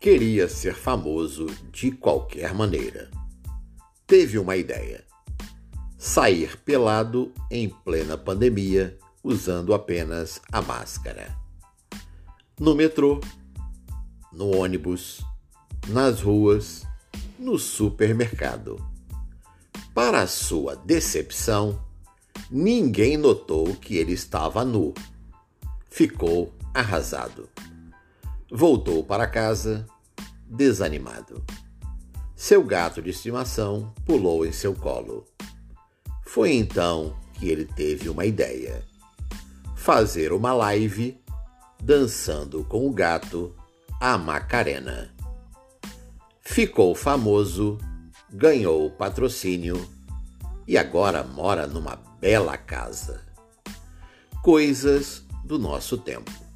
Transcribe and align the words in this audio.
queria 0.00 0.48
ser 0.48 0.74
famoso 0.74 1.44
de 1.70 1.92
qualquer 1.92 2.54
maneira. 2.54 3.10
Teve 4.06 4.38
uma 4.38 4.56
ideia: 4.56 5.04
sair 5.98 6.56
pelado 6.56 7.32
em 7.50 7.68
plena 7.68 8.16
pandemia 8.16 8.98
usando 9.22 9.74
apenas 9.74 10.40
a 10.50 10.62
máscara. 10.62 11.36
No 12.58 12.74
metrô, 12.74 13.20
no 14.32 14.56
ônibus, 14.56 15.20
nas 15.88 16.22
ruas, 16.22 16.86
no 17.38 17.58
supermercado. 17.58 18.82
Para 19.94 20.26
sua 20.26 20.76
decepção, 20.76 21.84
ninguém 22.50 23.18
notou 23.18 23.74
que 23.76 23.96
ele 23.96 24.12
estava 24.12 24.64
nu. 24.64 24.94
Ficou 25.90 26.54
arrasado. 26.72 27.48
Voltou 28.50 29.04
para 29.04 29.28
casa 29.28 29.86
desanimado. 30.50 31.44
Seu 32.34 32.64
gato 32.64 33.00
de 33.00 33.10
estimação 33.10 33.94
pulou 34.04 34.44
em 34.44 34.52
seu 34.52 34.74
colo. 34.74 35.24
Foi 36.26 36.52
então 36.52 37.16
que 37.34 37.48
ele 37.48 37.64
teve 37.64 38.08
uma 38.08 38.26
ideia: 38.26 38.82
fazer 39.76 40.32
uma 40.32 40.52
live 40.52 41.20
dançando 41.82 42.64
com 42.64 42.86
o 42.86 42.92
gato 42.92 43.54
a 44.00 44.18
Macarena. 44.18 45.14
Ficou 46.40 46.94
famoso, 46.94 47.78
ganhou 48.32 48.90
patrocínio 48.90 49.88
e 50.66 50.76
agora 50.76 51.22
mora 51.22 51.66
numa 51.66 51.96
bela 52.20 52.56
casa. 52.56 53.20
Coisas 54.42 55.24
do 55.44 55.58
nosso 55.58 55.98
tempo. 55.98 56.49